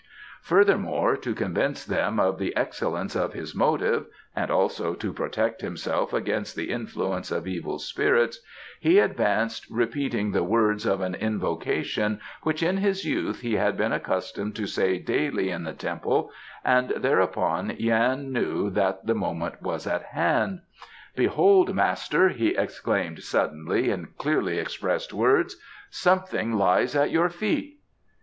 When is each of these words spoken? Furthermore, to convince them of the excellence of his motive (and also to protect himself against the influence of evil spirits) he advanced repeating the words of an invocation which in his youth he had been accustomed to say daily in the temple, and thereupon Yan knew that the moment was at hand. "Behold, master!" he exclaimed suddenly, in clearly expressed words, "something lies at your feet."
Furthermore, 0.41 1.15
to 1.17 1.35
convince 1.35 1.85
them 1.85 2.19
of 2.19 2.39
the 2.39 2.57
excellence 2.57 3.15
of 3.15 3.33
his 3.33 3.53
motive 3.53 4.07
(and 4.35 4.49
also 4.49 4.95
to 4.95 5.13
protect 5.13 5.61
himself 5.61 6.11
against 6.11 6.55
the 6.55 6.71
influence 6.71 7.29
of 7.29 7.45
evil 7.45 7.77
spirits) 7.77 8.41
he 8.79 8.97
advanced 8.97 9.67
repeating 9.69 10.31
the 10.31 10.43
words 10.43 10.87
of 10.87 11.01
an 11.01 11.13
invocation 11.13 12.19
which 12.41 12.63
in 12.63 12.77
his 12.77 13.05
youth 13.05 13.41
he 13.41 13.53
had 13.57 13.77
been 13.77 13.91
accustomed 13.93 14.55
to 14.55 14.65
say 14.65 14.97
daily 14.97 15.51
in 15.51 15.65
the 15.65 15.71
temple, 15.73 16.31
and 16.65 16.89
thereupon 16.97 17.75
Yan 17.77 18.33
knew 18.33 18.71
that 18.71 19.05
the 19.05 19.13
moment 19.13 19.61
was 19.61 19.85
at 19.85 20.01
hand. 20.01 20.61
"Behold, 21.15 21.75
master!" 21.75 22.29
he 22.29 22.57
exclaimed 22.57 23.21
suddenly, 23.21 23.91
in 23.91 24.07
clearly 24.17 24.57
expressed 24.57 25.13
words, 25.13 25.57
"something 25.91 26.53
lies 26.53 26.95
at 26.95 27.11
your 27.11 27.29
feet." 27.29 27.77